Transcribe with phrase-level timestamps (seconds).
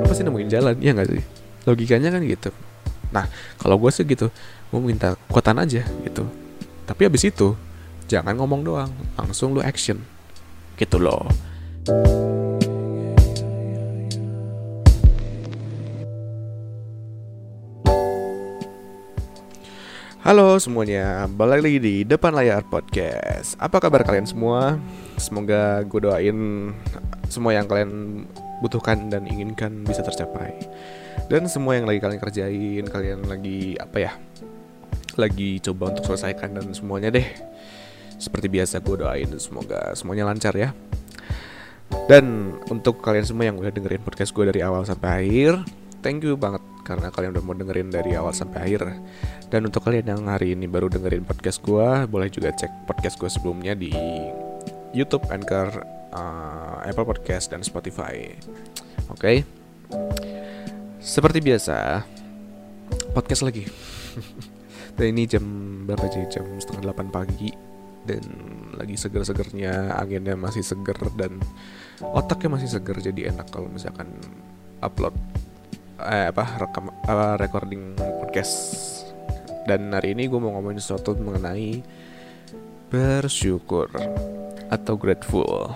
[0.00, 1.24] lu pasti nemuin jalan ya nggak sih?
[1.68, 2.48] Logikanya kan gitu.
[3.12, 3.28] Nah
[3.60, 4.32] kalau gue sih gitu
[4.72, 6.24] gue minta kuatan aja gitu.
[6.88, 7.52] Tapi abis itu
[8.08, 10.00] jangan ngomong doang langsung lu action.
[10.80, 11.28] Gitu loh.
[20.22, 23.58] Halo semuanya, balik lagi di depan layar podcast.
[23.58, 24.78] Apa kabar kalian semua?
[25.18, 26.38] Semoga gue doain
[27.26, 28.22] semua yang kalian
[28.62, 30.54] butuhkan dan inginkan bisa tercapai.
[31.26, 34.12] Dan semua yang lagi kalian kerjain, kalian lagi apa ya?
[35.18, 37.26] Lagi coba untuk selesaikan dan semuanya deh.
[38.16, 40.70] Seperti biasa gue doain semoga semuanya lancar ya.
[42.06, 45.66] Dan untuk kalian semua yang udah dengerin podcast gue dari awal sampai akhir,
[46.00, 48.96] thank you banget karena kalian udah mau dengerin dari awal sampai akhir.
[49.50, 53.28] Dan untuk kalian yang hari ini baru dengerin podcast gue, boleh juga cek podcast gue
[53.28, 53.92] sebelumnya di
[54.92, 55.72] YouTube, Anchor,
[56.12, 58.32] uh, Apple Podcast, dan Spotify.
[59.08, 59.36] Oke, okay?
[61.00, 62.04] seperti biasa,
[63.16, 63.64] podcast lagi.
[64.96, 65.44] dan ini jam
[65.88, 66.28] berapa sih?
[66.28, 67.50] Jam setengah delapan pagi
[68.04, 68.22] dan
[68.76, 71.40] lagi seger-segernya, anginnya masih seger dan
[72.02, 74.10] otaknya masih seger jadi enak kalau misalkan
[74.82, 75.14] upload
[76.02, 78.90] eh apa rekam apa recording podcast
[79.70, 81.78] dan hari ini gue mau ngomongin sesuatu mengenai
[82.92, 83.88] bersyukur
[84.68, 85.72] atau grateful.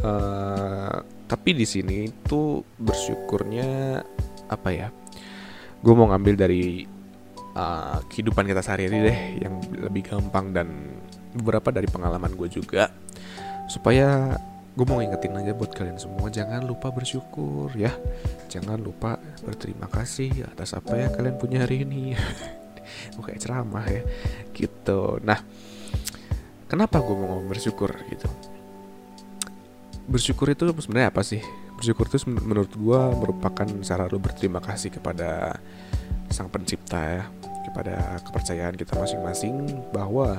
[0.00, 4.00] Uh, tapi di sini tuh bersyukurnya
[4.48, 4.88] apa ya?
[5.84, 6.88] Gue mau ngambil dari
[7.52, 10.96] uh, kehidupan kita sehari-hari deh, yang lebih gampang dan
[11.36, 12.88] beberapa dari pengalaman gue juga,
[13.68, 14.32] supaya
[14.72, 17.92] gue mau ingetin aja buat kalian semua jangan lupa bersyukur ya.
[18.48, 22.16] Jangan lupa berterima kasih atas apa yang kalian punya hari ini.
[23.18, 24.02] Gue kayak ceramah ya.
[24.54, 25.18] Gitu.
[25.26, 25.42] Nah
[26.66, 28.28] kenapa gue mau ngomong bersyukur gitu?
[30.06, 31.42] Bersyukur itu sebenarnya apa sih?
[31.74, 35.58] Bersyukur itu menurut gue merupakan cara lo berterima kasih kepada
[36.30, 37.22] sang pencipta ya
[37.66, 40.38] kepada kepercayaan kita masing-masing bahwa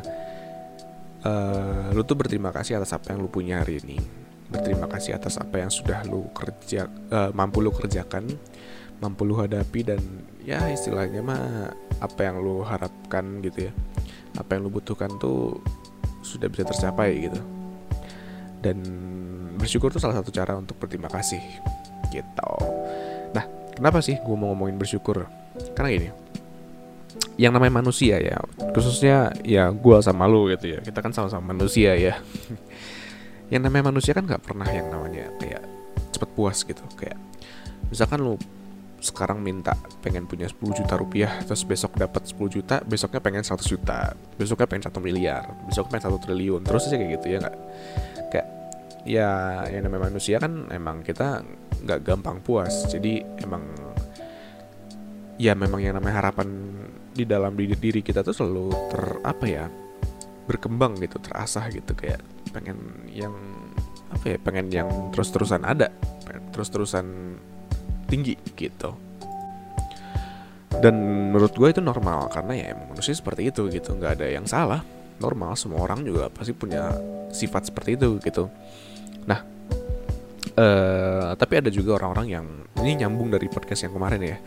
[1.28, 4.00] uh, lu tuh berterima kasih atas apa yang lu punya hari ini
[4.48, 8.32] berterima kasih atas apa yang sudah lu kerja uh, mampu lu kerjakan
[9.04, 10.00] mampu lu hadapi dan
[10.42, 13.74] ya istilahnya mah apa yang lu harapkan gitu ya
[14.40, 15.60] apa yang lu butuhkan tuh
[16.28, 17.40] sudah bisa tercapai gitu.
[18.60, 18.84] Dan
[19.56, 21.40] bersyukur tuh salah satu cara untuk berterima kasih
[22.12, 22.52] gitu.
[23.32, 25.24] Nah kenapa sih gue mau ngomongin bersyukur?
[25.74, 26.10] Karena gini
[27.38, 28.42] yang namanya manusia ya
[28.74, 32.18] khususnya ya gue sama lu gitu ya kita kan sama-sama manusia ya.
[33.54, 35.64] Yang namanya manusia kan nggak pernah yang namanya kayak
[36.12, 37.16] cepet puas gitu kayak
[37.88, 38.36] misalkan lu
[39.08, 39.74] sekarang minta
[40.04, 44.68] pengen punya 10 juta rupiah terus besok dapat 10 juta besoknya pengen 100 juta besoknya
[44.68, 47.58] pengen satu miliar besoknya pengen satu triliun terus aja kayak gitu ya nggak?
[48.28, 48.48] Kayak
[49.08, 49.30] ya
[49.72, 51.42] yang namanya manusia kan emang kita
[51.88, 53.64] nggak gampang puas jadi emang
[55.40, 56.50] ya memang yang namanya harapan
[57.14, 59.66] di dalam diri diri kita tuh selalu ter apa ya
[60.50, 62.20] berkembang gitu terasah gitu kayak
[62.52, 63.34] pengen yang
[64.12, 65.92] apa ya pengen yang terus terusan ada
[66.52, 67.38] terus terusan
[68.08, 68.96] tinggi gitu.
[70.78, 70.96] Dan
[71.34, 73.94] menurut gue itu normal karena ya emang manusia seperti itu gitu.
[73.94, 74.82] Nggak ada yang salah.
[75.18, 76.94] Normal semua orang juga pasti punya
[77.34, 78.48] sifat seperti itu gitu.
[79.28, 79.44] Nah
[80.56, 82.46] uh, tapi ada juga orang-orang yang
[82.80, 84.38] ini nyambung dari podcast yang kemarin ya.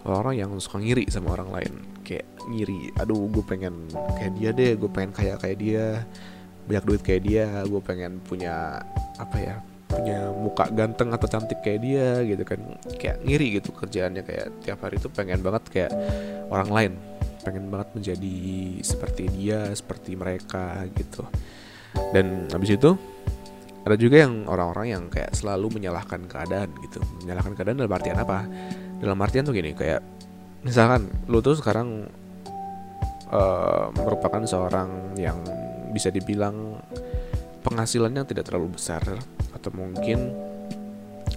[0.00, 1.72] Orang yang suka ngiri sama orang lain.
[2.06, 5.84] Kayak ngiri aduh gue pengen kayak dia deh gue pengen kayak kayak dia
[6.70, 8.78] banyak duit kayak dia gue pengen punya
[9.18, 9.56] apa ya
[9.90, 12.60] punya muka ganteng atau cantik kayak dia gitu kan.
[12.96, 15.92] Kayak ngiri gitu kerjaannya kayak tiap hari itu pengen banget kayak
[16.48, 16.92] orang lain.
[17.42, 18.36] Pengen banget menjadi
[18.86, 21.26] seperti dia seperti mereka gitu.
[22.14, 22.94] Dan habis itu
[23.80, 27.02] ada juga yang orang-orang yang kayak selalu menyalahkan keadaan gitu.
[27.26, 28.46] Menyalahkan keadaan dalam artian apa?
[29.00, 30.00] Dalam artian tuh gini kayak
[30.60, 32.04] misalkan lu tuh sekarang
[33.32, 35.40] uh, merupakan seorang yang
[35.90, 36.78] bisa dibilang
[37.64, 39.02] penghasilannya tidak terlalu besar
[39.54, 40.30] atau mungkin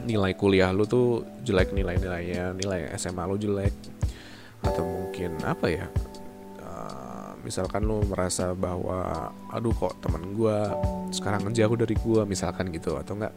[0.04, 3.74] nilai kuliah lu tuh jelek nilai-nilainya nilai SMA lu jelek.
[4.63, 5.86] Atau mungkin apa ya
[6.63, 10.57] uh, misalkan lu merasa bahwa aduh kok teman gue
[11.12, 13.36] sekarang jauh dari gue misalkan gitu atau enggak?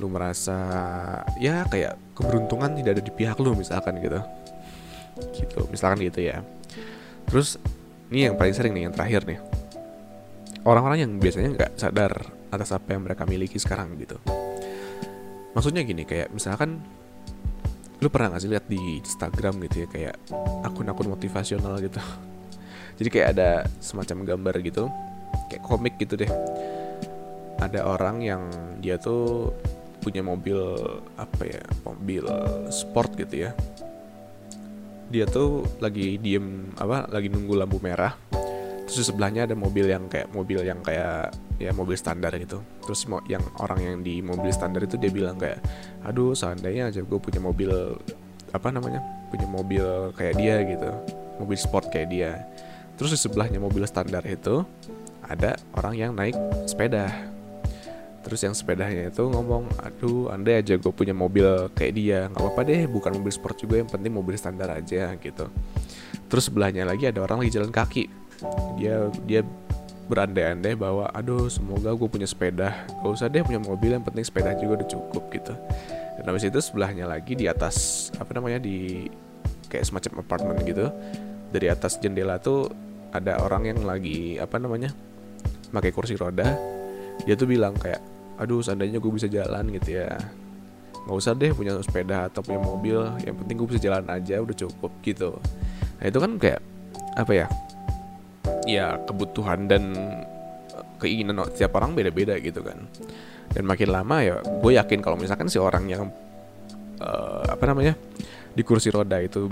[0.00, 0.58] Lu merasa
[1.40, 4.20] ya kayak keberuntungan tidak ada di pihak lu misalkan gitu.
[5.36, 6.44] Gitu misalkan gitu ya.
[7.28, 7.60] Terus
[8.10, 9.40] ini yang paling sering nih yang terakhir nih.
[10.60, 14.18] Orang-orang yang biasanya nggak sadar atas apa yang mereka miliki sekarang gitu.
[15.54, 16.82] Maksudnya gini kayak misalkan
[18.00, 20.14] lu pernah gak sih lihat di Instagram gitu ya kayak
[20.66, 21.98] akun-akun motivasional gitu?
[23.00, 23.50] Jadi kayak ada
[23.80, 24.90] semacam gambar gitu
[25.50, 26.30] kayak komik gitu deh.
[27.60, 28.42] Ada orang yang
[28.80, 29.52] dia tuh
[30.00, 30.56] punya mobil
[31.20, 32.24] apa ya mobil
[32.72, 33.50] sport gitu ya.
[35.10, 38.14] Dia tuh lagi diem apa lagi nunggu lampu merah.
[38.86, 42.64] Terus sebelahnya ada mobil yang kayak mobil yang kayak ya mobil standar gitu.
[42.80, 45.60] Terus yang orang yang di mobil standar itu dia bilang kayak
[46.02, 47.68] aduh seandainya aja gue punya mobil
[48.50, 49.84] apa namanya punya mobil
[50.16, 50.90] kayak dia gitu
[51.36, 52.32] mobil sport kayak dia.
[52.96, 54.64] Terus di sebelahnya mobil standar itu
[55.24, 56.34] ada orang yang naik
[56.64, 57.12] sepeda.
[58.20, 62.60] Terus yang sepedanya itu ngomong aduh andai aja gue punya mobil kayak dia nggak apa-apa
[62.68, 65.48] deh bukan mobil sport juga yang penting mobil standar aja gitu.
[66.28, 68.04] Terus sebelahnya lagi ada orang lagi jalan kaki.
[68.76, 69.40] Dia dia
[70.10, 72.74] berandai-andai bahwa aduh semoga gue punya sepeda.
[72.90, 75.54] Gak usah deh punya mobil yang penting sepeda juga udah cukup gitu.
[76.18, 79.06] Dan habis itu sebelahnya lagi di atas apa namanya di
[79.70, 80.90] kayak semacam apartemen gitu
[81.54, 82.66] dari atas jendela tuh
[83.14, 84.90] ada orang yang lagi apa namanya
[85.70, 86.58] pakai kursi roda.
[87.22, 88.02] Dia tuh bilang kayak
[88.42, 90.18] aduh seandainya gue bisa jalan gitu ya.
[91.06, 94.56] Nggak usah deh punya sepeda atau punya mobil yang penting gue bisa jalan aja udah
[94.58, 95.38] cukup gitu.
[96.02, 96.60] Nah itu kan kayak
[97.14, 97.46] apa ya
[98.76, 99.82] ya kebutuhan dan
[101.00, 102.86] keinginan setiap orang beda-beda gitu kan.
[103.50, 106.06] Dan makin lama ya gue yakin kalau misalkan si orang yang
[107.02, 107.98] uh, apa namanya
[108.50, 109.46] di kursi roda itu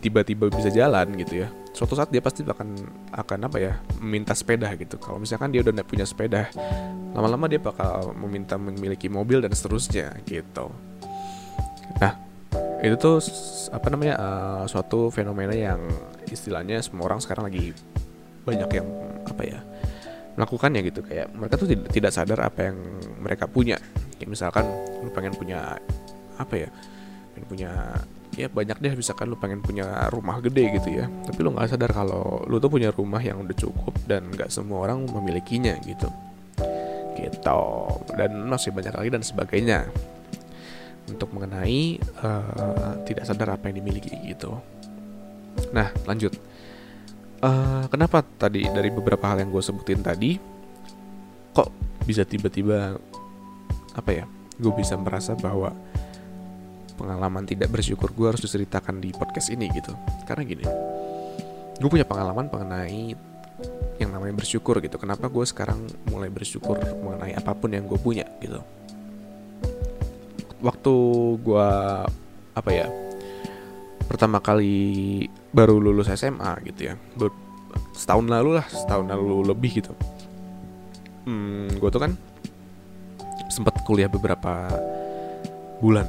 [0.00, 2.68] tiba-tiba bisa jalan gitu ya suatu saat dia pasti akan
[3.08, 5.00] akan apa ya meminta sepeda gitu.
[5.00, 6.52] Kalau misalkan dia udah punya sepeda
[7.16, 10.68] lama-lama dia bakal meminta memiliki mobil dan seterusnya gitu.
[12.00, 12.12] Nah
[12.84, 13.24] itu tuh
[13.72, 15.80] apa namanya uh, suatu fenomena yang
[16.28, 17.72] istilahnya semua orang sekarang lagi
[18.42, 18.88] banyak yang
[19.26, 19.60] apa ya
[20.34, 21.00] melakukannya gitu.
[21.04, 22.76] Kayak mereka tuh tidak, sadar apa yang
[23.20, 23.76] mereka punya.
[24.16, 24.64] Kayak misalkan
[25.02, 25.76] lu pengen punya
[26.40, 26.68] apa ya
[27.36, 27.70] pengen punya
[28.36, 28.92] ya banyak deh.
[28.96, 31.06] Misalkan lu pengen punya rumah gede gitu ya.
[31.08, 34.88] Tapi lu nggak sadar kalau lu tuh punya rumah yang udah cukup dan nggak semua
[34.88, 36.08] orang memilikinya gitu.
[37.12, 37.60] Gitu.
[38.16, 39.80] Dan masih banyak lagi dan sebagainya.
[41.02, 44.54] Untuk mengenai uh, tidak sadar apa yang dimiliki gitu.
[45.76, 46.32] Nah lanjut
[47.42, 50.38] uh, kenapa tadi dari beberapa hal yang gue sebutin tadi
[51.52, 51.68] kok
[52.06, 52.96] bisa tiba-tiba
[53.92, 54.24] apa ya
[54.56, 55.74] gue bisa merasa bahwa
[56.96, 59.92] pengalaman tidak bersyukur gue harus diceritakan di podcast ini gitu.
[60.24, 60.64] Karena gini
[61.82, 63.16] gue punya pengalaman mengenai
[63.98, 64.96] yang namanya bersyukur gitu.
[65.02, 68.62] Kenapa gue sekarang mulai bersyukur mengenai apa pun yang gue punya gitu.
[70.62, 70.94] Waktu
[71.42, 71.68] gue
[72.52, 72.86] apa ya
[74.12, 75.24] pertama kali
[75.56, 76.94] baru lulus SMA gitu ya.
[77.96, 79.96] Setahun lalu lah setahun lalu lebih gitu.
[81.24, 82.12] Hmm, gue tuh kan
[83.48, 84.68] sempat kuliah beberapa
[85.80, 86.04] bulan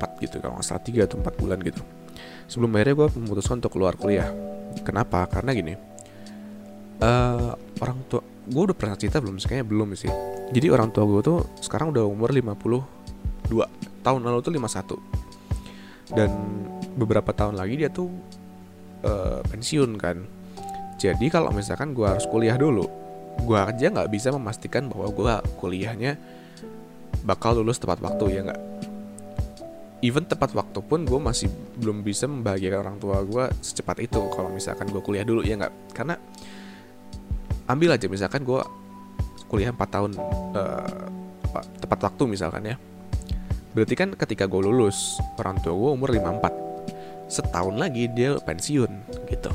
[0.00, 1.84] 4 gitu kalau nggak salah 3 atau 4 bulan gitu.
[2.48, 4.32] Sebelum akhirnya gue memutuskan untuk keluar kuliah.
[4.80, 5.28] Kenapa?
[5.28, 5.74] Karena gini
[7.04, 7.52] uh,
[7.84, 10.12] orang tua gue udah pernah cerita belum kayaknya belum sih.
[10.52, 15.24] Jadi orang tua gue tuh sekarang udah umur 52 tahun lalu tuh 51
[16.12, 16.30] dan
[16.94, 18.10] beberapa tahun lagi dia tuh
[19.04, 20.22] uh, pensiun kan.
[20.98, 22.86] Jadi kalau misalkan gue harus kuliah dulu
[23.34, 26.14] gue aja nggak bisa memastikan bahwa gue kuliahnya
[27.26, 28.62] bakal lulus tepat waktu ya nggak?
[30.04, 31.48] Even tepat waktu pun gue masih
[31.80, 35.74] belum bisa membahagiakan orang tua gue secepat itu kalau misalkan gue kuliah dulu ya nggak?
[35.96, 36.14] Karena
[37.66, 38.60] ambil aja misalkan gue
[39.48, 40.12] kuliah 4 tahun
[40.54, 41.08] uh,
[41.80, 42.76] tepat waktu misalkan ya.
[43.74, 46.63] Berarti kan ketika gue lulus orang tua gue umur 54
[47.34, 48.90] setahun lagi dia pensiun
[49.26, 49.50] gitu.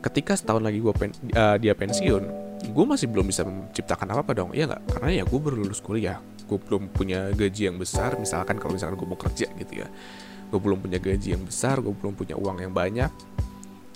[0.00, 2.22] Ketika setahun lagi gue pen, uh, dia pensiun
[2.60, 4.82] gue masih belum bisa menciptakan apa apa dong ya nggak?
[4.94, 8.98] Karena ya gue baru lulus kuliah gue belum punya gaji yang besar misalkan kalau misalkan
[8.98, 9.88] gue mau kerja gitu ya.
[10.50, 13.10] Gue belum punya gaji yang besar gue belum punya uang yang banyak.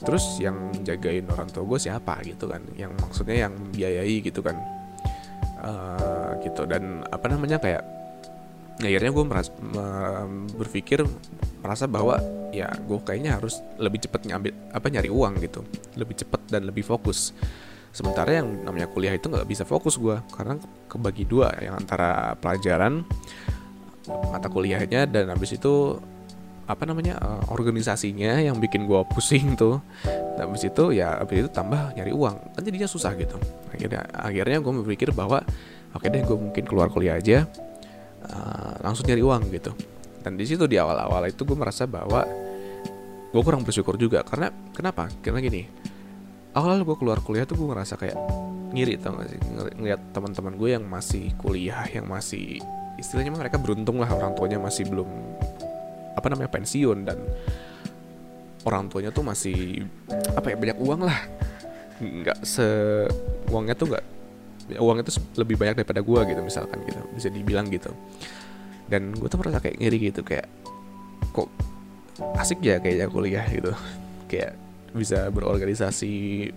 [0.05, 2.63] Terus yang jagain orang tua gue siapa gitu kan?
[2.75, 4.57] Yang maksudnya yang biayai gitu kan?
[5.65, 6.63] Uh, gitu.
[6.69, 7.83] Dan apa namanya kayak
[8.83, 9.51] akhirnya gue merasa,
[10.59, 11.07] berpikir
[11.63, 12.19] merasa bahwa
[12.51, 15.61] ya gue kayaknya harus lebih cepat ngambil apa nyari uang gitu.
[15.95, 17.31] Lebih cepat dan lebih fokus.
[17.95, 20.59] Sementara yang namanya kuliah itu nggak bisa fokus gue karena
[20.91, 23.07] kebagi dua yang antara pelajaran
[24.35, 25.97] mata kuliahnya dan habis itu
[26.65, 29.79] apa namanya uh, organisasinya yang bikin gue pusing tuh.
[30.35, 32.59] Dan habis itu ya habis itu tambah nyari uang.
[32.59, 33.39] Kan jadinya susah gitu.
[33.71, 35.47] Akhirnya akhirnya gue berpikir bahwa
[35.95, 37.47] oke deh gue mungkin keluar kuliah aja
[38.31, 39.73] uh, langsung nyari uang gitu.
[40.25, 42.25] Dan di situ di awal-awal itu gue merasa bahwa
[43.29, 44.25] gue kurang bersyukur juga.
[44.25, 45.09] Karena kenapa?
[45.21, 45.69] Karena gini
[46.55, 48.17] awal gue keluar kuliah tuh gue ngerasa kayak
[48.73, 49.39] ngiri tau gak sih?
[49.43, 52.63] Ng ngeliat teman-teman gue yang masih kuliah yang masih
[52.95, 55.11] istilahnya mereka beruntung lah orang tuanya masih belum
[56.15, 57.19] apa namanya pensiun dan
[58.63, 59.83] orang tuanya tuh masih
[60.39, 61.19] apa ya banyak uang lah.
[61.99, 62.67] Nggak se
[63.51, 64.05] uangnya tuh nggak
[64.73, 67.01] uangnya tuh lebih banyak daripada gue gitu misalkan gitu.
[67.13, 67.93] Bisa dibilang gitu.
[68.89, 70.49] Dan gue tuh merasa kayak ngiri gitu kayak
[71.33, 71.49] kok
[72.39, 73.73] asik ya kayaknya kuliah gitu.
[74.31, 74.57] Kayak
[74.95, 76.49] bisa berorganisasi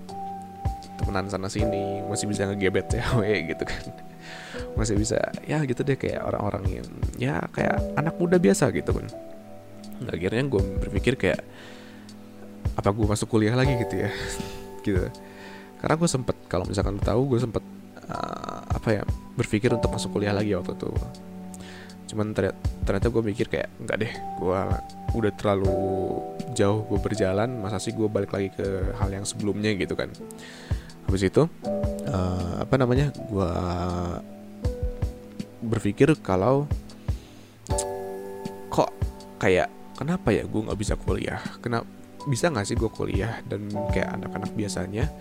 [0.98, 3.84] temenan sana sini masih bisa ngegebet cewek gitu kan.
[4.78, 6.88] Masih bisa ya gitu deh kayak orang-orang yang
[7.18, 9.08] ya kayak anak muda biasa gitu kan.
[10.08, 11.42] Akhirnya gue berpikir kayak
[12.78, 14.12] apa gue masuk kuliah lagi gitu ya?
[14.88, 15.04] Gitu.
[15.84, 17.60] Karena gue sempet kalau misalkan tahu gue sempet
[18.12, 19.04] uh, apa ya
[19.38, 20.90] berpikir untuk masuk kuliah lagi waktu itu.
[22.08, 24.62] Cuman ternyata, ternyata gue mikir kayak enggak deh gue
[25.16, 25.76] udah terlalu
[26.56, 30.10] jauh gue berjalan masa sih gue balik lagi ke hal yang sebelumnya gitu kan.
[31.08, 31.48] Habis itu
[32.08, 33.52] uh, apa namanya gue
[35.68, 36.68] berpikir kalau
[38.72, 38.92] kok
[39.42, 39.68] kayak
[40.00, 41.42] kenapa ya gue nggak bisa kuliah?
[41.60, 41.88] Kenapa
[42.28, 43.44] bisa nggak sih gue kuliah?
[43.44, 45.12] Dan kayak anak-anak biasanya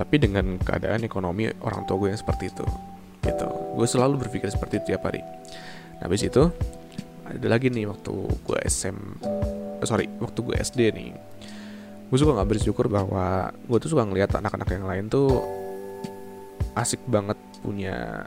[0.00, 2.64] tapi dengan keadaan ekonomi orang tua gue yang seperti itu
[3.20, 3.48] gitu.
[3.76, 5.20] Gue selalu berpikir seperti itu tiap hari.
[6.00, 6.48] Nah, habis itu
[7.28, 11.12] ada lagi nih waktu gue SM oh, sorry waktu gue SD nih.
[12.08, 15.44] Gue suka nggak bersyukur bahwa gue tuh suka ngeliat anak-anak yang lain tuh
[16.80, 18.24] asik banget punya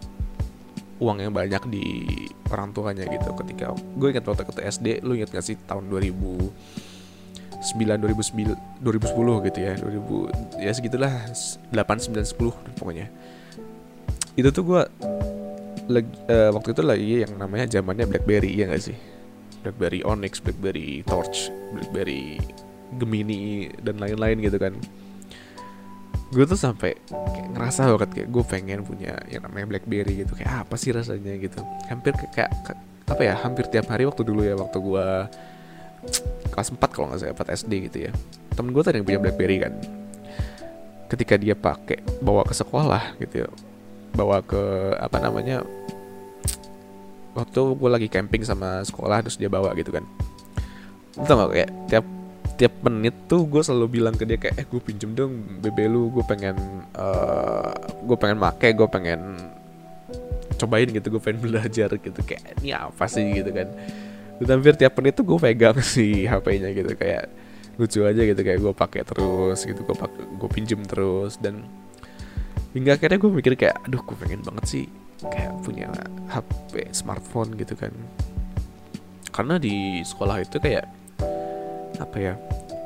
[1.01, 2.05] uang yang banyak di
[2.53, 3.33] orang tuanya gitu.
[3.33, 6.92] Ketika gue ingat waktu ke SD lu ingat gak sih tahun 2000 9
[7.71, 11.13] 2009 2010 gitu ya 2000 ya segitulah
[11.71, 13.07] 8 9 10 pokoknya.
[14.35, 14.81] Itu tuh gue
[15.89, 18.97] uh, waktu itu lagi yang namanya zamannya BlackBerry ya gak sih?
[19.63, 22.39] BlackBerry Onyx BlackBerry Torch BlackBerry
[22.99, 24.75] Gemini dan lain-lain gitu kan.
[26.33, 26.97] Gue tuh sampai
[27.53, 30.33] ngerasa banget kayak gue pengen punya yang namanya BlackBerry gitu.
[30.35, 31.61] Kayak apa sih rasanya gitu?
[31.87, 32.51] Hampir kayak
[33.07, 33.37] apa ya?
[33.37, 35.07] Hampir tiap hari waktu dulu ya waktu gue
[36.53, 38.11] kelas 4 kalau nggak salah 4 SD gitu ya.
[38.53, 39.73] Temen gue tadi yang punya BlackBerry kan.
[41.09, 43.49] Ketika dia pakai bawa ke sekolah gitu ya
[44.13, 45.65] bawa ke apa namanya
[47.33, 50.05] waktu gue lagi camping sama sekolah terus dia bawa gitu kan.
[51.17, 52.05] Itu gak kayak tiap
[52.53, 56.13] tiap menit tuh gue selalu bilang ke dia kayak eh gue pinjem dong BB lu
[56.13, 56.53] gue pengen
[56.93, 57.73] uh,
[58.05, 59.21] gue pengen make gue pengen
[60.61, 62.19] cobain gitu gue pengen belajar gitu.
[62.21, 63.25] Kayak ini apa sih?
[63.33, 63.73] gitu kan
[64.41, 67.29] dan hampir tiap menit tuh gue pegang si HP-nya gitu kayak
[67.73, 71.37] lucu aja gitu kayak gue pakai terus gitu gue pakai gue pinjem terus.
[71.37, 71.65] Dan
[72.73, 74.85] hingga akhirnya gue mikir kayak aduh gue pengen banget sih
[75.21, 75.89] kayak punya
[76.29, 77.93] HP smartphone gitu kan.
[79.33, 80.85] Karena di sekolah itu kayak
[82.01, 82.33] apa ya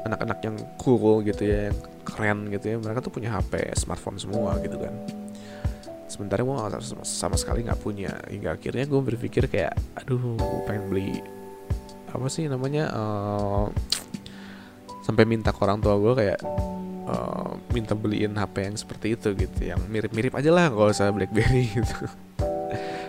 [0.07, 1.77] anak-anak yang cool gitu ya yang
[2.07, 4.95] keren gitu ya mereka tuh punya HP smartphone semua gitu kan.
[6.07, 8.15] Sementara gue sama, sama sekali nggak punya.
[8.31, 11.19] Hingga akhirnya gue berpikir kayak aduh gue pengen beli
[12.11, 13.65] apa sih namanya uh,
[15.03, 16.39] sampai minta ke orang tua gue kayak
[17.07, 21.71] uh, minta beliin HP yang seperti itu gitu yang mirip-mirip aja lah kalau saya BlackBerry
[21.79, 21.95] gitu.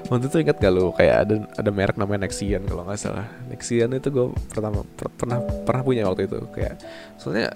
[0.09, 3.27] Waktu itu ingat gak lo kayak ada ada merek namanya Nexian kalau nggak salah.
[3.51, 6.81] Nexian itu gue pertama per, pernah pernah punya waktu itu kayak
[7.19, 7.53] soalnya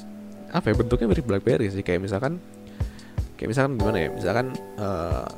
[0.53, 2.43] apa ya bentuknya mirip BlackBerry sih kayak misalkan
[3.41, 4.47] kayak misalkan gimana ya misalkan
[4.77, 5.31] uh,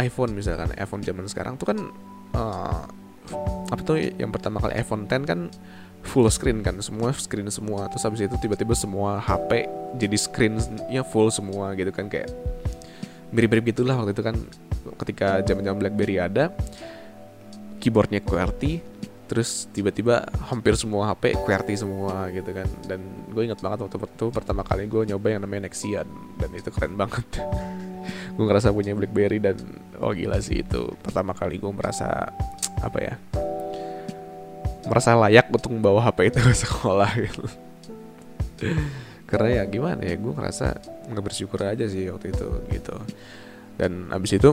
[0.00, 1.78] iPhone misalkan iPhone zaman sekarang tuh kan
[2.32, 2.86] uh,
[3.70, 5.40] apa tuh yang pertama kali iPhone 10 kan
[6.02, 7.86] full screen kan semua screen semua.
[7.92, 12.28] Terus habis itu tiba-tiba semua HP jadi screennya full semua gitu kan kayak
[13.30, 14.36] mirip-mirip gitulah waktu itu kan.
[14.96, 16.50] Ketika zaman-zaman BlackBerry ada
[17.78, 18.80] keyboardnya QWERTY
[19.30, 22.66] terus tiba-tiba hampir semua HP QWERTY semua gitu kan.
[22.90, 23.00] Dan
[23.30, 26.08] gue ingat banget waktu itu pertama kali gue nyoba yang namanya Nexian
[26.42, 27.24] dan itu keren banget.
[28.30, 29.58] Gue ngerasa punya BlackBerry dan
[30.00, 32.32] oh gila sih itu pertama kali gue merasa
[32.80, 33.14] apa ya
[34.88, 37.44] merasa layak untuk membawa HP itu ke sekolah gitu.
[39.28, 40.66] Karena ya gimana ya gue ngerasa
[41.10, 42.94] nggak bersyukur aja sih waktu itu gitu.
[43.76, 44.50] Dan abis itu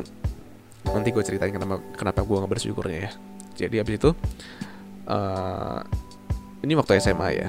[0.88, 3.12] nanti gue ceritain kenapa kenapa gue nggak bersyukurnya ya.
[3.58, 4.10] Jadi abis itu
[5.08, 5.82] uh,
[6.64, 7.48] ini waktu SMA ya.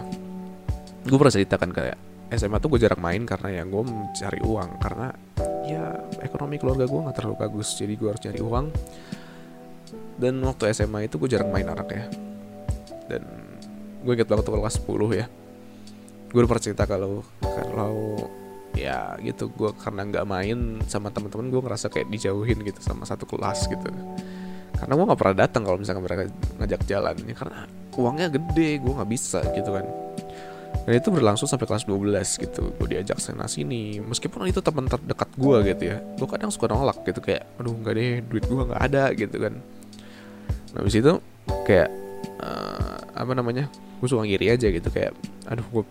[1.04, 4.70] Gue pernah ceritakan kayak SMA tuh gue jarang main karena ya gue mencari uang.
[4.80, 5.12] Karena
[5.68, 8.66] ya ekonomi keluarga gue nggak terlalu bagus jadi gue harus cari uang.
[10.18, 12.27] Dan waktu SMA itu gue jarang main anak ya
[13.08, 13.22] dan
[14.04, 15.26] gue inget banget kelas 10 ya.
[16.28, 18.20] Gue udah cerita kalau kalau
[18.76, 23.26] ya gitu gue karena nggak main sama teman-teman gue ngerasa kayak dijauhin gitu sama satu
[23.26, 23.88] kelas gitu.
[24.78, 26.22] Karena gue nggak pernah datang kalau misalkan mereka
[26.62, 27.16] ngajak jalan.
[27.26, 27.66] Ya karena
[27.98, 29.86] uangnya gede gue nggak bisa gitu kan.
[30.84, 32.62] Dan itu berlangsung sampai kelas 12 gitu.
[32.76, 33.98] Gue diajak sana sini.
[33.98, 35.98] Meskipun itu teman terdekat gue gitu ya.
[36.14, 39.58] Gue kadang suka nolak gitu kayak aduh nggak deh duit gue nggak ada gitu kan.
[40.76, 41.12] Nah habis itu
[41.66, 41.88] kayak
[42.42, 43.66] uh, apa namanya
[43.98, 45.12] gue suka ngiri aja gitu kayak
[45.50, 45.84] aduh gue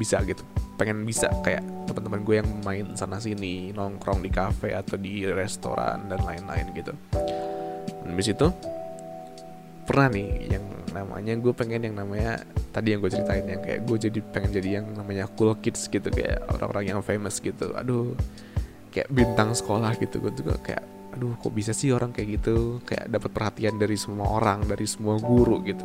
[0.00, 0.42] bisa, gitu.
[0.80, 6.10] Pengen bisa kayak teman-teman gue yang main sana sini nongkrong di kafe atau di restoran
[6.10, 6.92] dan lain-lain gitu.
[8.02, 8.48] Habis itu
[9.86, 12.42] pernah nih yang namanya gue pengen yang namanya
[12.74, 16.08] tadi yang gue ceritain yang kayak gue jadi pengen jadi yang namanya cool kids gitu
[16.08, 17.70] kayak orang-orang yang famous gitu.
[17.78, 18.16] Aduh
[18.92, 22.80] kayak bintang sekolah gitu gue juga kayak aduh kok bisa sih orang kayak gitu?
[22.88, 25.84] Kayak dapat perhatian dari semua orang dari semua guru gitu.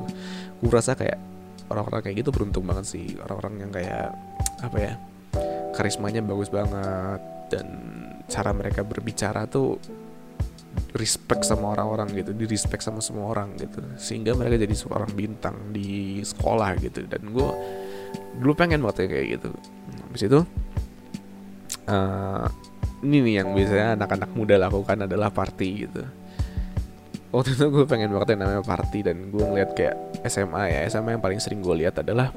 [0.63, 1.19] Gue rasa kayak
[1.67, 3.19] orang-orang kayak gitu beruntung banget sih.
[3.19, 4.15] Orang-orang yang kayak
[4.63, 4.93] apa ya
[5.75, 7.21] karismanya bagus banget.
[7.47, 7.67] Dan
[8.27, 9.79] cara mereka berbicara tuh
[10.99, 13.83] respect sama orang-orang gitu di respect sama semua orang gitu.
[13.99, 17.03] Sehingga mereka jadi seorang bintang di sekolah gitu.
[17.07, 17.49] Dan gue
[18.39, 19.51] dulu pengen banget kayak gitu.
[20.07, 20.39] Habis itu
[21.87, 22.47] uh,
[23.05, 26.01] ini nih yang biasanya anak-anak muda lakukan adalah party gitu.
[27.29, 30.79] Waktu itu gue pengen banget yang namanya party dan gue ngeliat kayak SMA ya.
[30.87, 32.31] SMA yang paling sering gue lihat adalah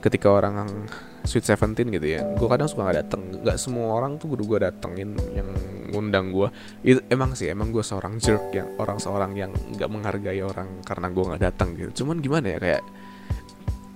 [0.00, 0.86] ketika orang
[1.26, 2.22] Sweet Seventeen gitu ya.
[2.38, 3.22] Gue kadang suka nggak dateng.
[3.42, 5.50] Nggak semua orang tuh gue datengin yang
[5.90, 6.48] ngundang gue.
[6.86, 11.10] Itu emang sih emang gue seorang jerk yang orang seorang yang nggak menghargai orang karena
[11.10, 12.06] gue nggak datang gitu.
[12.06, 12.82] Cuman gimana ya kayak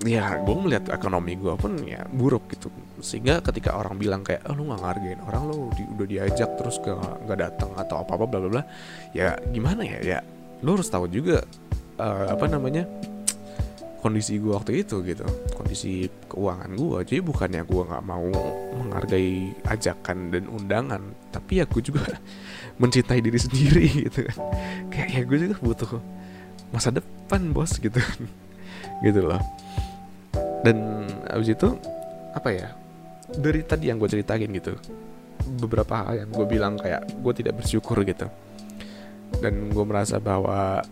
[0.00, 2.73] ya gue melihat ekonomi gue pun ya buruk gitu.
[3.04, 6.80] Sehingga ketika orang bilang kayak oh, lu nggak ngargain orang lu di, udah diajak terus
[6.80, 6.97] gak
[7.28, 8.62] nggak datang atau apa apa bla bla bla
[9.12, 9.99] ya gimana ya?
[10.00, 10.19] Ya
[10.64, 11.45] lu harus tahu juga
[12.00, 12.88] uh, apa namanya
[14.00, 15.28] kondisi gue waktu itu gitu.
[15.52, 18.28] Kondisi keuangan gue jadi bukannya gue nggak mau
[18.80, 22.09] menghargai ajakan dan undangan tapi ya gue juga
[22.80, 24.25] mencintai diri sendiri gitu.
[24.88, 26.00] Kayak ya gue juga butuh
[26.73, 28.00] masa depan bos gitu.
[29.00, 29.40] Gitu loh
[30.67, 31.69] dan abis itu
[32.37, 32.69] apa ya
[33.31, 34.75] dari tadi yang gue ceritain gitu
[35.59, 38.29] beberapa hal yang gue bilang kayak gue tidak bersyukur gitu.
[39.40, 40.85] Dan gue merasa bahwa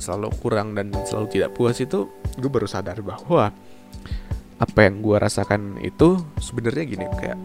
[0.00, 3.54] selalu kurang dan selalu tidak puas itu gue baru sadar bahwa
[4.58, 7.38] apa yang gue rasakan itu sebenarnya gini kayak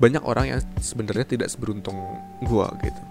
[0.00, 1.96] banyak orang yang sebenarnya tidak seberuntung
[2.40, 3.02] gue gitu.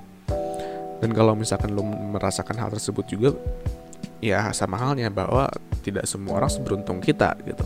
[1.00, 3.30] Dan kalau misalkan lo merasakan hal tersebut juga
[4.20, 5.48] ya sama halnya bahwa
[5.84, 7.64] tidak semua orang seberuntung kita gitu.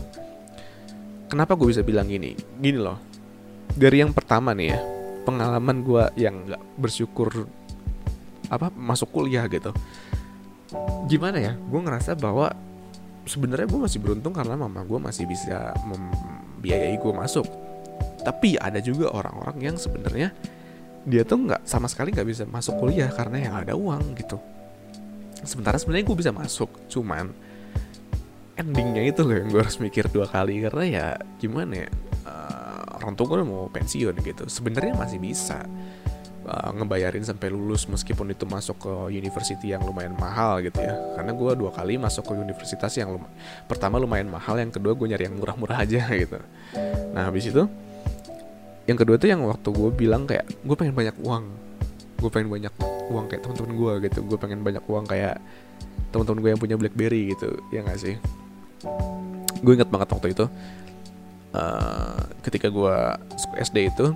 [1.26, 2.38] Kenapa gue bisa bilang gini?
[2.58, 2.98] Gini loh.
[3.74, 4.78] Dari yang pertama nih ya
[5.26, 7.50] pengalaman gue yang nggak bersyukur
[8.46, 9.74] apa masuk kuliah gitu.
[11.10, 11.52] Gimana ya?
[11.58, 12.54] Gue ngerasa bahwa
[13.26, 17.46] sebenarnya gue masih beruntung karena mama gue masih bisa membiayai gue masuk.
[18.22, 20.30] Tapi ada juga orang-orang yang sebenarnya
[21.04, 24.40] dia tuh nggak sama sekali nggak bisa masuk kuliah karena yang ada uang gitu
[25.44, 27.32] sementara sebenarnya gue bisa masuk cuman
[28.54, 30.62] endingnya itu loh yang gue harus mikir dua kali.
[30.64, 31.06] Karena ya
[31.38, 31.88] gimana ya
[32.26, 34.44] uh, orang tua gue mau pensiun gitu.
[34.46, 35.66] Sebenarnya masih bisa
[36.46, 40.94] uh, ngebayarin sampai lulus meskipun itu masuk ke university yang lumayan mahal gitu ya.
[41.18, 43.24] Karena gue dua kali masuk ke universitas yang lum
[43.66, 46.38] pertama lumayan mahal yang kedua gue nyari yang murah-murah aja gitu.
[47.12, 47.66] Nah habis itu
[48.84, 51.44] yang kedua tuh yang waktu gue bilang kayak gue pengen banyak uang
[52.18, 52.74] gue pengen banyak
[53.10, 54.18] uang kayak teman-teman gue gitu.
[54.24, 55.36] Gue pengen banyak uang kayak
[56.10, 58.14] teman-teman gue yang punya BlackBerry gitu ya gak sih?
[59.62, 60.46] Gue inget banget waktu itu
[61.54, 62.96] uh, ketika gue
[63.62, 64.12] SD itu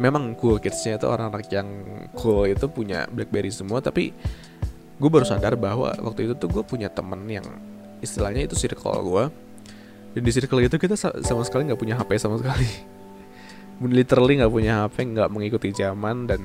[0.00, 1.68] memang cool kidsnya itu orang-orang yang
[2.16, 4.16] cool itu punya BlackBerry semua tapi
[4.96, 7.44] gue baru sadar bahwa waktu itu tuh gue punya temen yang
[8.00, 9.24] istilahnya itu circle gue
[10.12, 12.66] dan di circle itu kita sama sekali nggak punya HP sama sekali
[13.90, 16.40] literally nggak punya HP nggak mengikuti zaman dan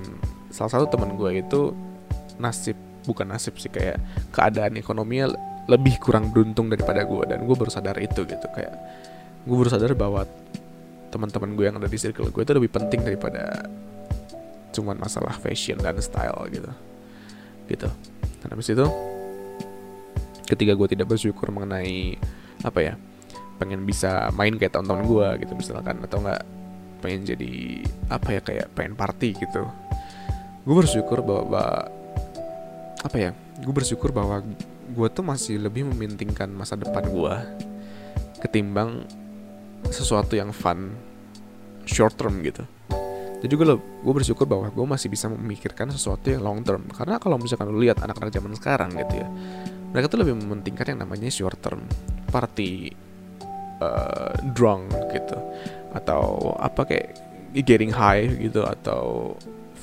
[0.50, 1.76] salah satu teman gue itu
[2.42, 4.02] nasib bukan nasib sih kayak
[4.34, 5.32] keadaan ekonominya
[5.68, 8.48] lebih kurang beruntung daripada gue dan gue baru sadar itu gitu.
[8.56, 8.74] Kayak
[9.44, 10.24] gue baru sadar bahwa
[11.12, 13.68] teman-teman gue yang ada di circle gue itu lebih penting daripada
[14.76, 16.72] cuman masalah fashion dan style gitu.
[17.68, 17.90] Gitu.
[18.44, 18.86] Dan habis itu
[20.48, 22.16] ketika gue tidak bersyukur mengenai
[22.64, 22.94] apa ya
[23.60, 26.42] pengen bisa main kayak teman-teman gue gitu misalkan atau enggak
[27.00, 29.64] pengen jadi apa ya kayak pengen party gitu.
[30.68, 31.88] Gue bersyukur bahwa
[33.02, 33.32] apa ya
[33.62, 34.44] gue bersyukur bahwa
[34.88, 37.36] gue tuh masih lebih mementingkan masa depan gue
[38.42, 39.06] ketimbang
[39.90, 40.94] sesuatu yang fun
[41.88, 42.66] short term gitu.
[43.38, 46.90] Jadi gue gue bersyukur bahwa gue masih bisa memikirkan sesuatu yang long term.
[46.90, 49.30] Karena kalau misalkan lu lihat anak-anak zaman sekarang gitu ya
[49.92, 51.82] mereka tuh lebih mementingkan yang namanya short term
[52.30, 52.92] party
[53.82, 55.38] uh, drunk gitu.
[55.94, 57.18] Atau apa kayak
[57.54, 59.34] getting high gitu atau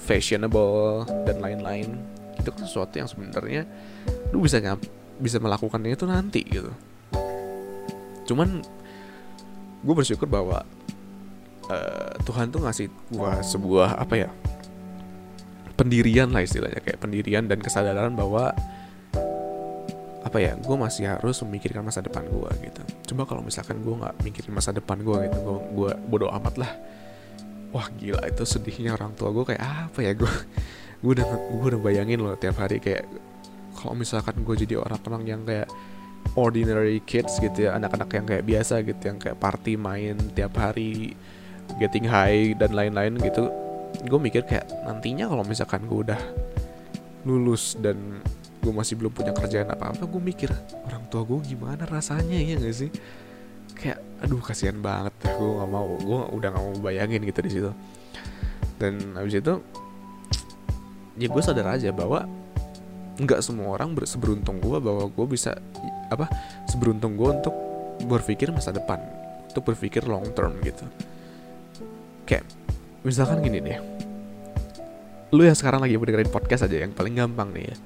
[0.05, 1.99] fashionable dan lain-lain.
[2.39, 3.65] Itu kan sesuatu yang sebenarnya
[4.35, 4.61] lu bisa
[5.19, 6.71] bisa melakukannya itu nanti gitu.
[8.29, 8.61] Cuman
[9.85, 10.65] gue bersyukur bahwa
[11.69, 14.31] uh, Tuhan tuh ngasih gue sebuah apa ya
[15.75, 16.81] pendirian lah istilahnya.
[16.85, 18.55] Kayak pendirian dan kesadaran bahwa
[20.35, 22.83] apa ya gue masih harus memikirkan masa depan gue gitu.
[23.15, 26.75] Coba kalau misalkan gue nggak mikirin masa depan gue gitu gue gue bodoh amat lah.
[27.71, 30.35] Wah gila itu sedihnya orang tua gue kayak apa ya gue
[31.07, 33.07] gue udah gue udah bayangin loh tiap hari kayak
[33.79, 35.71] kalau misalkan gue jadi orang-orang yang kayak
[36.35, 41.15] ordinary kids gitu ya anak-anak yang kayak biasa gitu yang kayak party main tiap hari
[41.79, 43.55] getting high dan lain-lain gitu
[44.03, 46.19] gue mikir kayak nantinya kalau misalkan gue udah
[47.23, 48.19] lulus dan
[48.65, 50.49] gue masih belum punya kerjaan apa-apa gue mikir
[50.89, 52.91] orang tua gue gimana rasanya ya gak sih?
[53.77, 57.71] Kayak aduh kasihan banget gue nggak mau gue udah nggak mau bayangin gitu di situ.
[58.81, 59.61] Dan habis itu
[61.21, 62.25] ya gue sadar aja bahwa
[63.21, 65.53] nggak semua orang seberuntung gue bahwa gue bisa
[66.09, 66.27] apa
[66.67, 67.55] seberuntung gue untuk
[68.09, 68.99] berpikir masa depan
[69.53, 70.89] untuk berpikir long term gitu.
[72.25, 72.49] Kayak
[73.05, 73.79] misalkan gini deh
[75.35, 77.77] lu yang sekarang lagi dengerin podcast aja yang paling gampang nih ya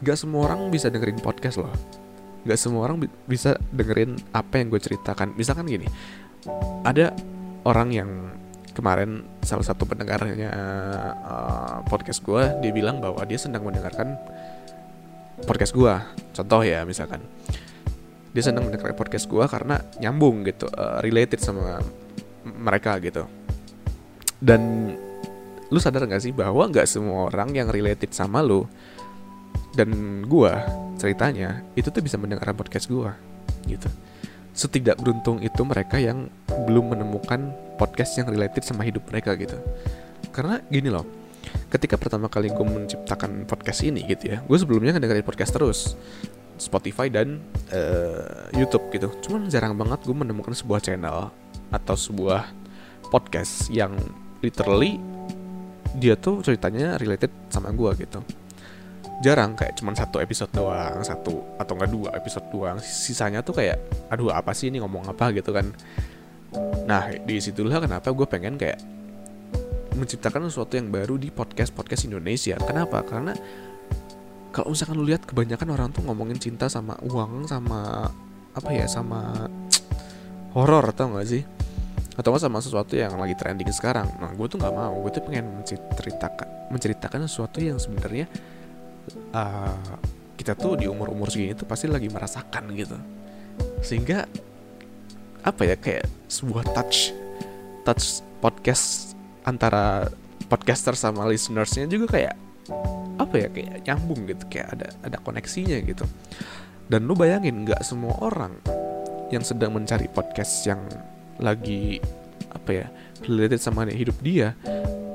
[0.00, 1.72] nggak semua orang bisa dengerin podcast loh.
[2.46, 5.34] Nggak semua orang bi bisa dengerin apa yang gue ceritakan.
[5.34, 5.88] Misalkan gini
[6.86, 7.10] ada
[7.66, 8.10] orang yang
[8.76, 10.52] kemarin salah satu pendengarnya
[11.26, 14.14] uh, podcast gue dia bilang bahwa dia sedang mendengarkan
[15.48, 15.94] podcast gue.
[16.36, 17.24] Contoh ya misalkan.
[18.36, 21.80] Dia sedang mendengarkan podcast gue karena nyambung gitu uh, related sama
[22.44, 23.24] mereka gitu.
[24.36, 24.92] Dan
[25.72, 28.68] lu sadar gak sih bahwa nggak semua orang yang related sama lu
[29.76, 29.88] dan
[30.24, 30.52] gue
[30.96, 33.10] ceritanya itu tuh bisa mendengarkan podcast gue
[33.68, 33.88] gitu.
[34.56, 39.60] Setidak beruntung itu mereka yang belum menemukan podcast yang related sama hidup mereka gitu.
[40.32, 41.04] Karena gini loh
[41.70, 45.80] ketika pertama kali gue menciptakan podcast ini gitu ya gue sebelumnya ngedengerin podcast terus.
[46.56, 49.12] Spotify dan uh, YouTube gitu.
[49.28, 51.28] Cuman jarang banget gue menemukan sebuah channel
[51.68, 52.48] atau sebuah
[53.12, 53.92] podcast yang
[54.40, 54.96] literally
[56.00, 58.24] dia tuh ceritanya related sama gue gitu
[59.24, 62.76] jarang kayak cuman satu episode doang satu atau enggak dua episode doang.
[62.80, 63.80] Sisanya tuh kayak
[64.12, 65.32] aduh apa sih ini ngomong apa?
[65.32, 65.72] gitu kan.
[66.84, 68.80] Nah di situlah kenapa gue pengen kayak
[69.96, 72.60] menciptakan sesuatu yang baru di podcast podcast Indonesia.
[72.60, 73.00] Kenapa?
[73.00, 73.32] Karena
[74.52, 78.08] kalau misalkan lu lihat kebanyakan orang tuh ngomongin cinta sama uang sama
[78.56, 79.48] apa ya sama
[80.52, 81.42] horor atau enggak sih?
[82.16, 84.08] Atau nggak sama sesuatu yang lagi trending sekarang.
[84.20, 84.92] Nah gue tuh nggak mau.
[85.04, 88.28] Gue tuh pengen menceritakan menceritakan sesuatu yang sebenarnya
[89.34, 89.96] uh,
[90.36, 92.96] kita tuh di umur umur segini tuh pasti lagi merasakan gitu.
[93.80, 94.26] Sehingga
[95.46, 97.14] apa ya kayak sebuah touch
[97.86, 99.14] touch podcast
[99.46, 100.10] antara
[100.50, 102.34] podcaster sama listenersnya juga kayak
[103.16, 106.04] apa ya kayak nyambung gitu kayak ada ada koneksinya gitu.
[106.86, 108.54] Dan lu bayangin nggak semua orang
[109.34, 110.78] yang sedang mencari podcast yang
[111.42, 111.98] lagi
[112.54, 112.86] apa ya
[113.26, 114.54] related sama hidup dia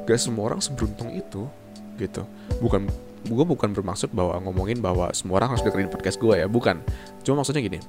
[0.05, 1.47] gak semua orang seberuntung itu
[1.95, 2.25] gitu.
[2.59, 2.89] Bukan
[3.27, 6.81] gue bukan bermaksud bahwa ngomongin bahwa semua orang harus dengerin podcast gue ya bukan.
[7.21, 7.79] Cuma maksudnya gini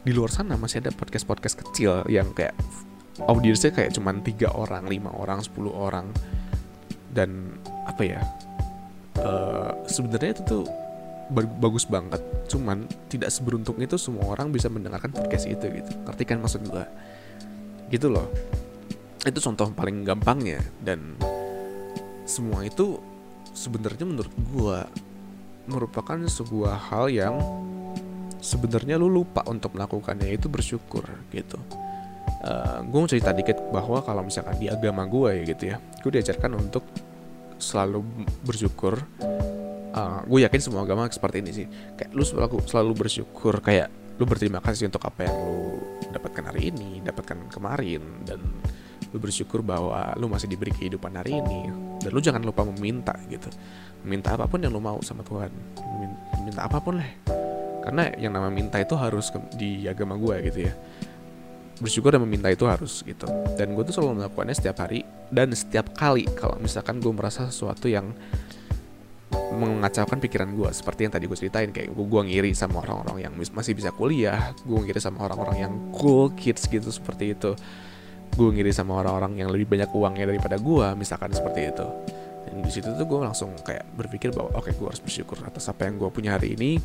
[0.00, 2.56] di luar sana masih ada podcast podcast kecil yang kayak
[3.28, 6.08] audiensnya kayak cuman tiga orang lima orang sepuluh orang.
[7.10, 8.22] Dan apa ya
[9.18, 10.64] uh, sebenarnya itu tuh
[11.34, 12.22] bagus banget.
[12.50, 15.90] Cuman tidak seberuntung itu semua orang bisa mendengarkan podcast itu gitu.
[16.08, 16.84] Ngerti kan maksud gue
[17.92, 18.26] gitu loh.
[19.22, 20.64] Itu contoh paling gampangnya.
[20.80, 21.18] Dan
[22.24, 23.02] semua itu
[23.54, 24.78] sebenarnya menurut gue
[25.70, 27.36] merupakan sebuah hal yang
[28.40, 31.60] sebenarnya lu lupa untuk melakukannya itu bersyukur gitu.
[32.40, 36.10] Uh, gue mau cerita dikit bahwa kalau misalkan di agama gue ya gitu ya, gue
[36.18, 36.84] diajarkan untuk
[37.60, 38.00] selalu
[38.42, 38.96] bersyukur.
[39.90, 41.66] Uh, gue yakin semua agama seperti ini sih.
[42.00, 46.72] Kayak lu selalu selalu bersyukur, kayak lu berterima kasih untuk apa yang lu dapatkan hari
[46.72, 48.40] ini, dapatkan kemarin, dan
[49.12, 53.48] lu bersyukur bahwa lu masih diberi kehidupan hari ini dan lu jangan lupa meminta gitu.
[54.02, 55.52] Minta apa pun yang lu mau sama Tuhan.
[56.44, 57.10] Minta apa pun lah.
[57.84, 60.74] Karena yang nama minta itu harus di agama gue gitu ya.
[61.80, 63.28] Bersyukur dan meminta itu harus gitu.
[63.56, 67.88] Dan gue tuh selalu melakukannya setiap hari dan setiap kali kalau misalkan gue merasa sesuatu
[67.88, 68.12] yang
[69.50, 73.32] mengacaukan pikiran gue seperti yang tadi gue ceritain kayak gue, gue ngiri sama orang-orang yang
[73.34, 77.54] masih bisa kuliah gue ngiri sama orang-orang yang cool kids gitu seperti itu
[78.34, 81.86] gue ngiri sama orang-orang yang lebih banyak uangnya daripada gue misalkan seperti itu.
[82.46, 85.68] Dan di situ tuh gue langsung kayak berpikir bahwa oke okay, gue harus bersyukur atas
[85.68, 86.80] apa yang gue punya hari ini.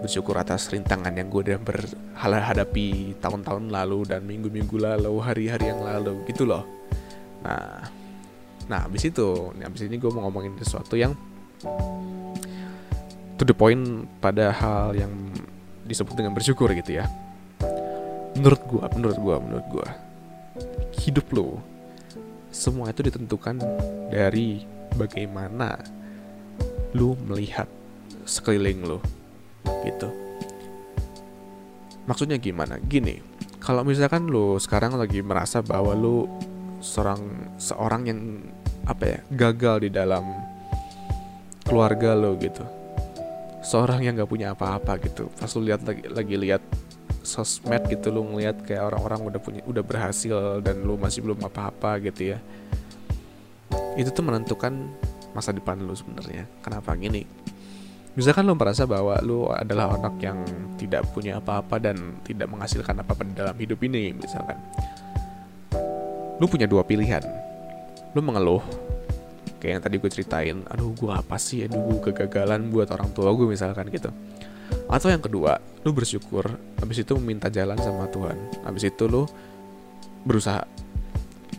[0.00, 6.24] Bersyukur atas rintangan yang gue udah berhadapi tahun-tahun lalu dan minggu-minggu lalu hari-hari yang lalu
[6.30, 6.64] gitu loh.
[7.42, 8.02] Nah
[8.70, 11.12] nah abis itu nah, abis ini gue mau ngomongin sesuatu yang
[13.36, 15.10] to the point pada hal yang
[15.82, 17.10] disebut dengan bersyukur gitu ya.
[18.38, 19.88] Menurut gue menurut gue menurut gue
[21.02, 21.58] hidup lo
[22.52, 23.58] semua itu ditentukan
[24.12, 24.62] dari
[24.94, 25.80] bagaimana
[26.92, 27.66] lu melihat
[28.28, 29.00] sekeliling lo
[29.82, 30.08] gitu.
[32.04, 32.76] Maksudnya gimana?
[32.78, 33.18] Gini
[33.62, 36.28] kalau misalkan lo sekarang lagi merasa bahwa lo
[36.82, 38.20] seorang seorang yang
[38.82, 40.26] apa ya gagal di dalam
[41.62, 42.62] keluarga lo gitu.
[43.62, 45.30] Seorang yang gak punya apa-apa gitu.
[45.38, 46.62] Pas lu lihat lagi lagi lihat
[47.22, 52.02] sosmed gitu lu ngeliat kayak orang-orang udah punya udah berhasil dan lu masih belum apa-apa
[52.02, 52.38] gitu ya.
[53.96, 54.90] Itu tuh menentukan
[55.32, 56.44] masa depan lu sebenarnya.
[56.60, 56.92] Kenapa?
[56.98, 57.24] Gini
[58.12, 60.44] misalkan lu merasa bahwa lu adalah anak yang
[60.76, 64.60] tidak punya apa-apa dan tidak menghasilkan apa-apa dalam hidup ini misalkan.
[66.36, 67.24] Lu punya dua pilihan.
[68.12, 68.60] Lu mengeluh
[69.62, 71.64] kayak yang tadi gue ceritain aduh gue apa sih?
[71.64, 74.12] Aduh gue kegagalan buat orang tua gue misalkan gitu
[74.92, 76.44] atau yang kedua lu bersyukur
[76.78, 78.36] habis itu meminta jalan sama Tuhan.
[78.62, 79.24] Habis itu lu
[80.22, 80.62] berusaha.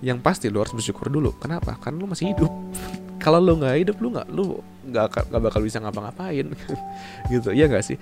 [0.03, 1.35] Yang pasti lu harus bersyukur dulu.
[1.39, 1.75] Kenapa?
[1.79, 2.51] Kan lu masih hidup.
[3.23, 6.53] Kalau lu nggak hidup lu nggak lu nggak nggak bakal bisa ngapa-ngapain.
[7.31, 7.49] Gitu.
[7.55, 7.97] Ya nggak sih?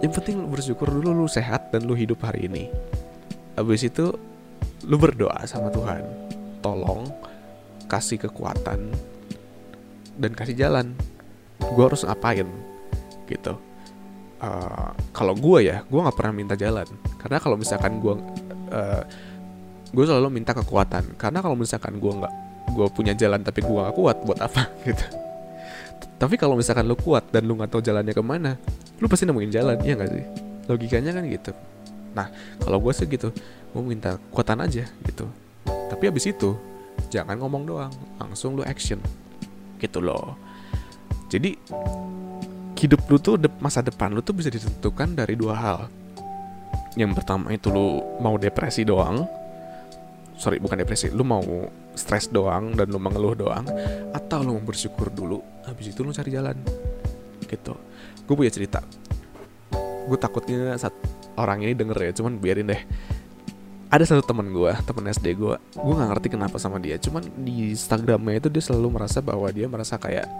[0.00, 2.70] Yang penting lu bersyukur dulu lu sehat dan lu hidup hari ini.
[3.56, 4.16] Habis itu
[4.86, 6.04] lu berdoa sama Tuhan.
[6.64, 7.08] Tolong
[7.90, 8.92] kasih kekuatan
[10.16, 10.96] dan kasih jalan.
[11.60, 12.48] Gue harus ngapain?
[13.28, 13.69] Gitu
[14.40, 16.88] uh, kalau gue ya gue nggak pernah minta jalan.
[17.20, 18.14] Karena kalau misalkan gue
[18.72, 19.02] uh,
[19.90, 21.14] gue selalu minta kekuatan.
[21.14, 22.34] Karena kalau misalkan gue nggak
[22.70, 24.70] gue punya jalan tapi gue gak kuat buat apa?
[24.88, 25.04] Gitu.
[26.20, 28.52] Tapi kalau misalkan lu kuat dan lu nggak tahu jalannya ke mana
[29.00, 30.24] lu pasti nemuin jalan ya nggak sih?
[30.68, 31.52] Logikanya kan gitu.
[32.12, 32.28] Nah
[32.60, 33.32] kalau gue sih gitu
[33.72, 35.24] gue minta kekuatan aja gitu.
[35.64, 36.52] Tapi abis itu
[37.08, 39.00] jangan ngomong doang langsung lu action.
[39.80, 40.36] Gitu loh.
[41.32, 41.56] Jadi
[42.80, 45.78] hidup lu tuh masa depan lu tuh bisa ditentukan dari dua hal.
[46.96, 49.28] Yang pertama itu lu mau depresi doang.
[50.40, 51.44] Sorry bukan depresi lu mau
[51.92, 53.68] stres doang dan lu mengeluh doang
[54.16, 56.56] atau lu mau bersyukur dulu habis itu lu cari jalan.
[57.44, 57.76] Gitu.
[58.24, 58.80] Gue punya cerita.
[60.08, 60.96] Gue takutnya saat
[61.36, 62.82] orang ini denger ya cuman biarin deh.
[63.92, 67.74] Ada satu teman gue teman SD gue gue nggak ngerti kenapa sama dia cuman di
[67.74, 70.30] Instagramnya itu dia selalu merasa bahwa dia merasa kayak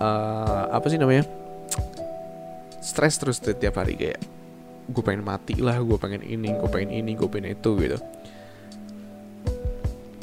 [0.00, 1.28] uh, apa sih namanya
[2.84, 4.20] stres terus setiap hari kayak
[4.84, 7.96] gue pengen mati lah gue pengen ini gue pengen ini gue pengen itu gitu.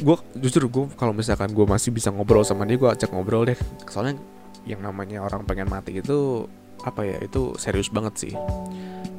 [0.02, 3.58] Gue jujur gue kalau misalkan gue masih bisa ngobrol sama dia gue ajak ngobrol deh.
[3.90, 4.22] Soalnya
[4.70, 6.46] yang namanya orang pengen mati itu
[6.86, 8.34] apa ya itu serius banget sih.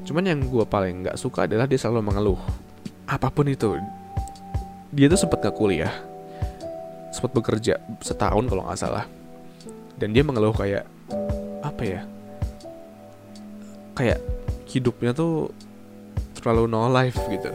[0.06, 2.40] Cuman yang gue paling nggak suka adalah dia selalu mengeluh.
[3.10, 3.74] Apa pun itu.
[4.94, 5.90] Dia tuh sempat gak kuliah.
[7.10, 9.04] Sempat bekerja setahun kalau nggak salah.
[9.98, 10.86] Dan dia mengeluh kayak
[11.62, 12.00] apa ya
[14.02, 14.18] kayak
[14.66, 15.54] hidupnya tuh
[16.34, 17.54] terlalu no life gitu.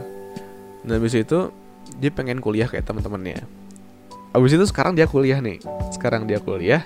[0.88, 1.52] Dan habis itu
[2.00, 3.44] dia pengen kuliah kayak teman-temannya
[4.38, 5.58] habis itu sekarang dia kuliah nih.
[5.90, 6.86] Sekarang dia kuliah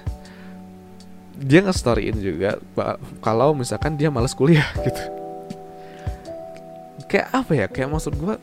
[1.41, 2.61] dia nge-storyin juga
[3.19, 5.03] kalau misalkan dia males kuliah gitu.
[7.11, 7.67] Kayak apa ya?
[7.67, 8.35] Kayak maksud gue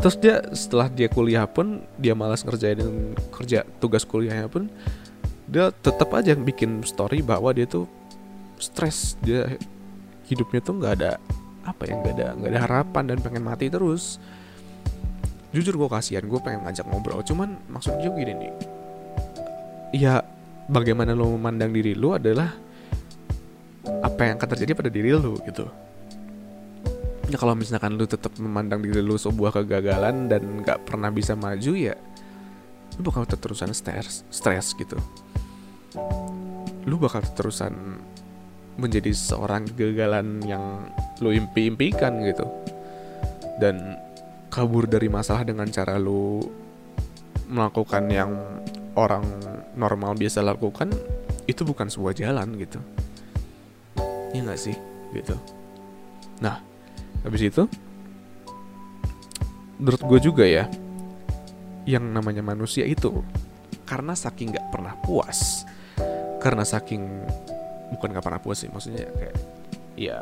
[0.00, 4.70] terus dia setelah dia kuliah pun dia malas ngerjain kerja tugas kuliahnya pun
[5.50, 7.90] dia tetap aja bikin story bahwa dia tuh
[8.58, 9.56] stres dia
[10.26, 11.12] hidupnya tuh nggak ada
[11.66, 14.18] apa ya nggak ada nggak ada harapan dan pengen mati terus.
[15.54, 18.52] Jujur gue kasihan gue pengen ngajak ngobrol cuman maksudnya gini nih.
[19.96, 20.20] Ya
[20.68, 22.52] bagaimana lo memandang diri lo adalah
[24.02, 25.66] apa yang akan terjadi pada diri lo gitu.
[27.26, 31.74] Ya kalau misalkan lu tetap memandang diri lu sebuah kegagalan dan nggak pernah bisa maju
[31.74, 31.98] ya
[32.96, 34.96] lu bakal terusan stres stres gitu.
[36.86, 38.00] Lu bakal terusan
[38.76, 42.44] menjadi seorang kegagalan yang lu impi-impikan gitu.
[43.56, 43.96] Dan
[44.52, 46.44] kabur dari masalah dengan cara lu
[47.48, 48.32] melakukan yang
[48.96, 49.24] orang
[49.76, 50.92] normal biasa lakukan
[51.48, 52.80] itu bukan sebuah jalan gitu.
[54.32, 54.76] Ya nggak sih?
[55.14, 55.36] Gitu.
[56.44, 56.60] Nah
[57.24, 57.64] habis itu
[59.76, 60.64] menurut gue juga ya
[61.84, 63.22] yang namanya manusia itu
[63.86, 65.68] karena saking nggak pernah puas
[66.42, 67.02] karena saking
[67.94, 69.36] bukan nggak pernah puas sih maksudnya kayak
[69.96, 70.18] ya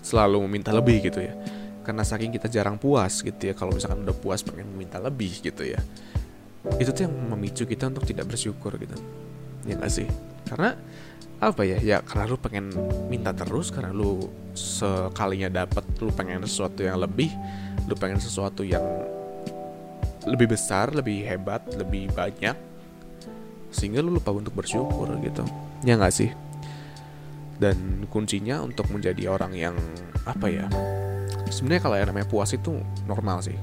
[0.00, 1.34] selalu meminta lebih gitu ya.
[1.80, 5.64] Karena saking kita jarang puas gitu ya kalau misalkan udah puas pengen meminta lebih gitu
[5.64, 5.80] ya.
[6.76, 8.96] Itu tuh yang memicu kita untuk tidak bersyukur gitu.
[9.64, 10.08] Ya gak sih?
[10.48, 10.76] Karena
[11.40, 11.80] apa ya?
[11.80, 12.72] Ya karena lu pengen
[13.08, 17.32] minta terus karena lu sekalinya dapat lu pengen sesuatu yang lebih
[17.88, 18.84] lu pengen sesuatu yang
[20.28, 22.52] lebih besar lebih hebat lebih banyak
[23.72, 25.42] sehingga lu lupa untuk bersyukur gitu.
[25.80, 26.28] Ya nggak sih
[27.60, 29.76] dan kuncinya untuk menjadi orang yang
[30.24, 30.66] apa ya
[31.52, 33.56] sebenarnya kalau yang namanya puas itu normal sih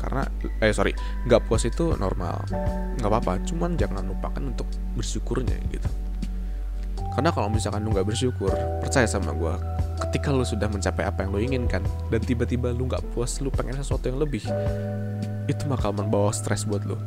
[0.00, 0.24] karena
[0.60, 0.96] eh sorry
[1.28, 2.40] nggak puas itu normal
[2.96, 5.88] nggak apa-apa cuman jangan lupakan untuk bersyukurnya gitu
[7.16, 9.54] karena kalau misalkan lu nggak bersyukur, percaya sama gue,
[10.04, 11.80] ketika lu sudah mencapai apa yang lu inginkan
[12.12, 14.44] dan tiba-tiba lu nggak puas, lu pengen sesuatu yang lebih,
[15.48, 17.00] itu bakal membawa stres buat lu.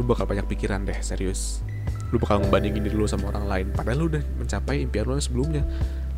[0.00, 1.60] Lu bakal banyak pikiran deh, serius.
[2.12, 3.66] Lu bakal ngebandingin diri lu sama orang lain.
[3.72, 5.62] Padahal lu udah mencapai impian lu yang sebelumnya.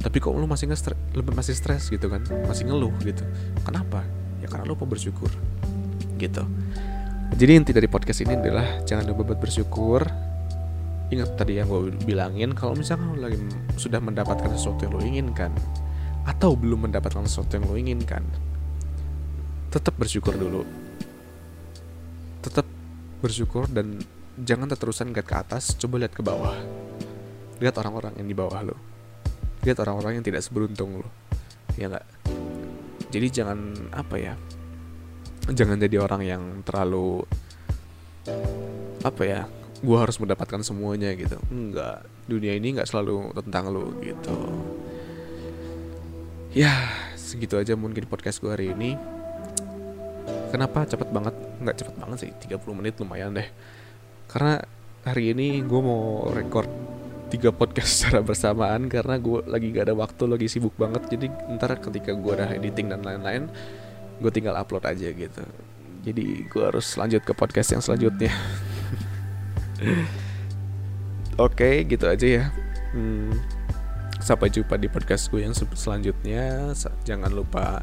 [0.03, 0.67] Tapi kok lu masih
[1.15, 2.21] lu masih stres gitu kan?
[2.51, 3.23] Masih ngeluh gitu.
[3.63, 4.03] Kenapa?
[4.43, 5.31] Ya karena lu bersyukur
[6.19, 6.43] gitu.
[7.35, 10.05] Jadi inti dari podcast ini adalah jangan lupa buat bersyukur.
[11.15, 13.39] Ingat tadi yang gue bilangin kalau misalkan lo lagi
[13.79, 15.53] sudah mendapatkan sesuatu yang lo inginkan
[16.25, 18.25] atau belum mendapatkan sesuatu yang lo inginkan
[19.75, 20.63] tetap bersyukur dulu.
[22.47, 22.63] Tetap
[23.19, 23.99] bersyukur dan
[24.41, 26.57] jangan terterusan lihat ke atas coba lihat ke bawah.
[27.63, 28.77] Lihat orang-orang yang di bawah lo.
[29.63, 31.09] Lihat orang-orang yang tidak seberuntung lo.
[31.79, 32.07] Ya nggak?
[33.15, 33.59] Jadi jangan
[33.95, 34.35] apa ya
[35.45, 37.21] jangan jadi orang yang terlalu
[39.05, 39.41] apa ya
[39.85, 41.39] gue harus mendapatkan semuanya gitu.
[41.53, 44.35] Enggak dunia ini nggak selalu tentang lo gitu.
[46.57, 48.99] Ya segitu aja mungkin podcast gue hari ini.
[50.51, 50.87] Kenapa?
[50.87, 51.35] Cepet banget.
[51.61, 52.31] Nggak cepet banget sih.
[52.49, 53.47] 30 menit lumayan deh
[54.29, 54.63] karena
[55.05, 56.69] hari ini gue mau record
[57.29, 61.07] tiga podcast secara bersamaan karena gue lagi gak ada waktu lagi sibuk banget.
[61.11, 61.27] Jadi
[61.59, 63.51] ntar ketika gue udah editing dan lain-lain
[64.23, 65.43] gue tinggal upload aja gitu.
[66.05, 68.31] Jadi gue harus lanjut ke podcast yang selanjutnya.
[71.35, 72.45] Oke okay, gitu aja ya.
[72.95, 73.35] Hmm,
[74.23, 76.71] sampai jumpa di podcast gue yang selanjutnya.
[77.03, 77.83] Jangan lupa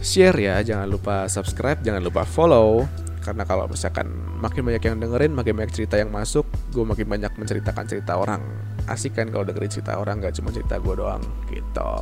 [0.00, 2.84] share ya jangan lupa subscribe jangan lupa follow.
[3.26, 4.06] Karena kalau misalkan
[4.38, 8.38] makin banyak yang dengerin makin banyak cerita yang masuk gue makin banyak menceritakan cerita orang.
[8.86, 11.92] Asik kan kalau dengerin cerita orang gak cuma cerita gue doang gitu.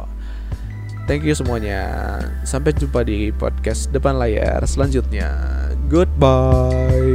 [1.04, 2.20] Thank you semuanya.
[2.48, 5.32] Sampai jumpa di podcast depan layar selanjutnya.
[5.88, 7.13] Goodbye